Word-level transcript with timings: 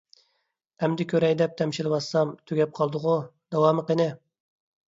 ئەمدى 0.85 1.05
كۆرەي 1.11 1.35
دەپ 1.41 1.53
تەمشىلىۋاتسام، 1.59 2.31
تۈگەپ 2.53 2.75
قالدىغۇ. 2.81 3.15
داۋامى 3.57 3.89
قېنى؟ 3.93 4.09